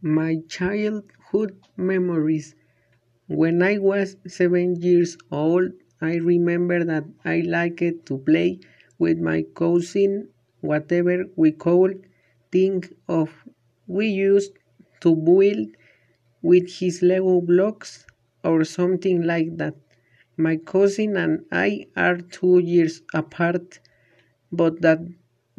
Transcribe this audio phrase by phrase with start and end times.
[0.00, 2.54] My childhood memories.
[3.28, 8.60] When I was seven years old, I remember that I liked to play
[8.98, 10.28] with my cousin,
[10.60, 12.06] whatever we could
[12.52, 13.44] think of.
[13.86, 14.52] We used
[15.02, 15.68] to build
[16.42, 18.06] with his Lego blocks
[18.44, 19.76] or something like that.
[20.36, 23.80] My cousin and I are two years apart,
[24.52, 25.00] but that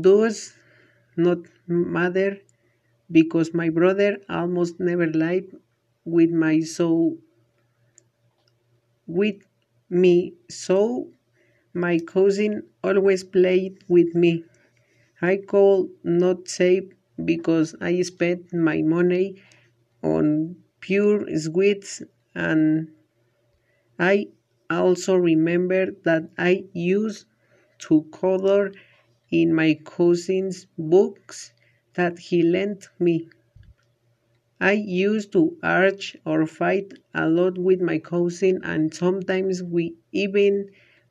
[0.00, 0.54] does
[1.16, 1.38] not
[1.68, 2.38] matter
[3.12, 5.54] because my brother almost never lived
[6.04, 7.18] with my so
[9.06, 9.46] with
[9.90, 10.34] me.
[10.48, 11.10] So
[11.74, 14.44] my cousin always played with me.
[15.22, 16.92] I could not save
[17.24, 19.36] because i spent my money
[20.02, 22.02] on pure sweets
[22.34, 22.88] and
[24.00, 24.26] i
[24.68, 27.26] also remember that i used
[27.78, 28.72] to color
[29.30, 31.52] in my cousin's books
[31.94, 33.28] that he lent me.
[34.60, 40.70] I used to argue or fight a lot with my cousin, and sometimes we even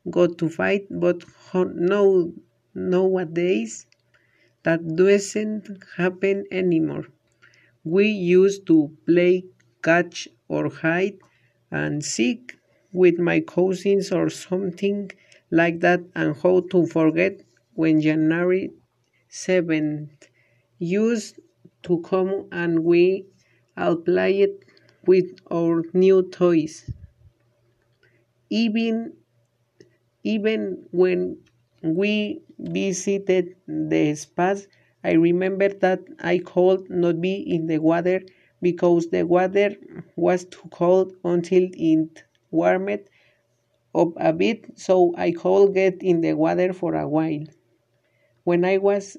[0.10, 2.34] got to fight, but no,
[2.74, 3.88] nowadays
[4.64, 7.08] that doesn't happen anymore.
[7.84, 9.46] We used to play
[9.84, 11.20] catch or hide
[11.72, 12.58] and seek
[12.94, 15.12] with my cousins or something
[15.52, 17.44] like that, and how to forget
[17.76, 18.72] when January
[19.28, 20.29] 7th
[20.80, 21.40] used
[21.84, 23.26] to come and we
[23.78, 24.66] all played
[25.06, 26.90] with our new toys.
[28.50, 29.14] Even
[30.24, 31.38] even when
[31.84, 34.68] we visited the spas,
[35.04, 38.22] I remember that I could not be in the water
[38.62, 39.76] because the water
[40.16, 43.10] was too cold until it warmed
[43.96, 47.46] up a bit, so I could get in the water for a while.
[48.44, 49.18] When I was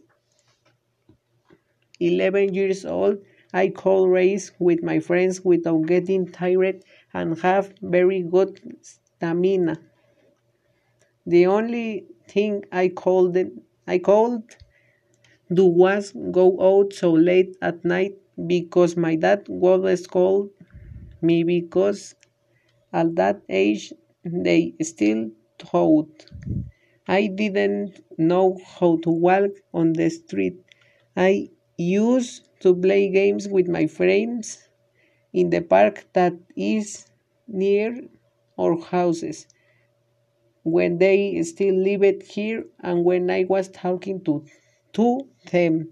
[2.00, 3.18] 11 years old,
[3.52, 6.82] I could race with my friends without getting tired
[7.14, 9.78] and have very good stamina.
[11.26, 14.42] The only thing I could I could
[15.52, 18.14] do was go out so late at night
[18.46, 20.50] because my dad would called
[21.22, 22.14] me because
[22.92, 23.92] at that age
[24.24, 26.26] they still thought
[27.08, 30.56] I didn't know how to walk on the street.
[31.16, 34.68] I used to play games with my friends
[35.32, 37.06] in the park that is
[37.48, 38.00] near
[38.58, 39.46] our houses
[40.62, 44.44] when they still lived here and when I was talking to,
[44.94, 45.90] to them.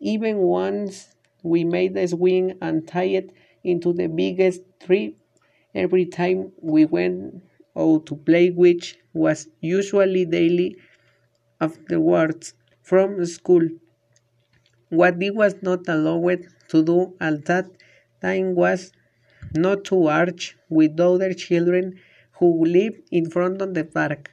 [0.00, 1.14] Even once
[1.44, 5.14] we made a swing and tied it into the biggest tree
[5.74, 7.44] every time we went
[7.76, 10.76] out to play, which was usually daily
[11.60, 13.68] afterwards from school.
[14.90, 17.66] What he was not allowed to do at that
[18.20, 18.92] time was
[19.54, 21.98] not to argue with other children
[22.38, 24.32] who lived in front of the park.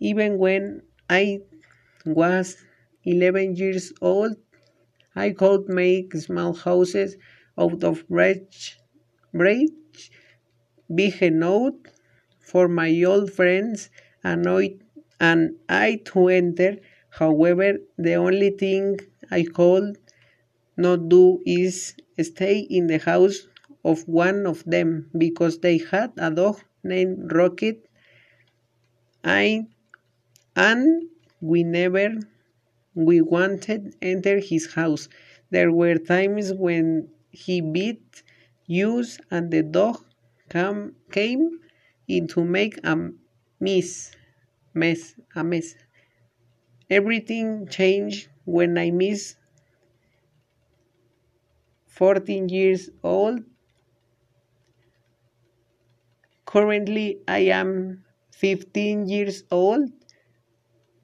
[0.00, 1.40] Even when I
[2.06, 2.56] was
[3.04, 4.36] 11 years old,
[5.16, 7.16] I could make small houses
[7.58, 8.78] out of branch,
[10.94, 11.74] big enough
[12.40, 13.90] for my old friends
[14.22, 14.76] and I,
[15.20, 16.76] and I to enter.
[17.10, 18.98] However, the only thing
[19.30, 19.98] I could
[20.76, 23.48] not do is stay in the house
[23.84, 27.88] of one of them because they had a dog named Rocket
[29.24, 29.66] I,
[30.56, 32.14] and we never
[32.94, 35.08] we wanted enter his house.
[35.50, 38.22] There were times when he beat
[38.68, 40.04] us and the dog
[40.48, 41.60] come, came
[42.08, 43.10] in to make a
[43.60, 44.12] mess,
[44.74, 45.74] mess, a mess.
[46.88, 49.36] Everything changed when I miss
[51.86, 53.44] 14 years old.
[56.46, 59.90] Currently, I am 15 years old,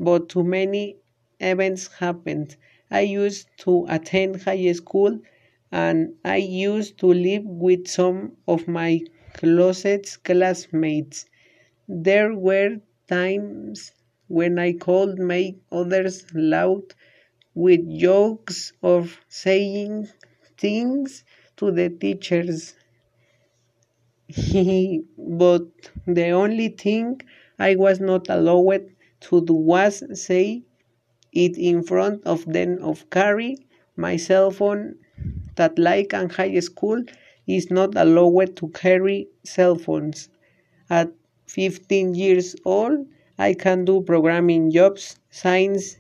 [0.00, 0.96] but too many
[1.38, 2.56] events happened.
[2.91, 5.20] I used to attend high school
[5.71, 9.00] and I used to live with some of my
[9.34, 11.26] closest classmates.
[11.88, 13.92] There were times
[14.30, 16.82] when I could make others laugh
[17.54, 20.09] with jokes of saying
[20.56, 21.24] things
[21.56, 22.74] to the teachers.
[25.18, 25.66] but
[26.06, 27.21] the only thing
[27.59, 28.86] I was not allowed
[29.27, 30.62] to do was say
[31.33, 33.56] it in front of them of carry
[33.97, 34.94] my cell phone
[35.56, 37.03] that like in high school
[37.47, 40.28] is not allowed to carry cell phones.
[40.88, 41.12] At
[41.48, 43.06] 15 years old,
[43.41, 45.97] I can do programming jobs, science.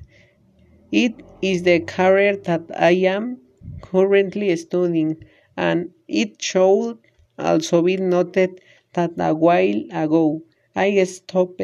[0.92, 3.38] It is the career that I am
[3.80, 5.24] currently studying,
[5.56, 6.98] and it should
[7.38, 8.60] also be noted
[8.92, 10.42] that a while ago
[10.76, 11.62] I stopped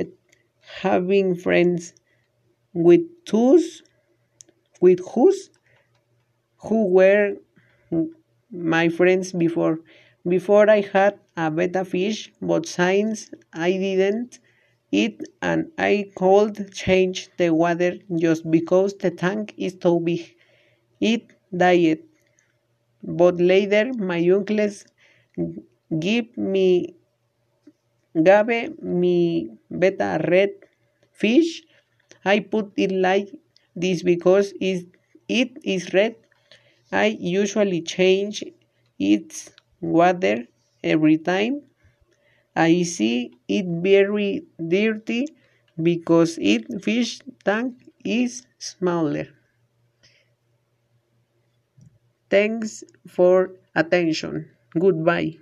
[0.81, 1.93] having friends
[2.73, 3.83] with those
[4.81, 5.51] with whose
[6.57, 7.37] who were
[8.51, 9.81] my friends before.
[10.27, 14.41] Before I had a betta fish, but since I didn't
[14.93, 20.35] eat and I could change the water just because the tank is too big.
[21.01, 21.25] It
[21.57, 22.01] died.
[23.03, 24.85] But later my uncles
[25.99, 26.95] give me
[28.29, 28.49] gave
[29.05, 29.17] me
[29.81, 30.51] betta red
[31.21, 31.51] fish.
[32.25, 33.29] I put it like
[33.75, 34.87] this because it,
[35.29, 36.17] it is red.
[36.93, 38.45] I usually change
[38.99, 39.51] its
[39.81, 40.47] water
[40.85, 41.63] every time
[42.57, 45.29] I see it very dirty
[45.81, 47.75] because its fish tank
[48.05, 49.29] is smaller.
[52.31, 54.51] Thanks for attention.
[54.79, 55.39] Goodbye.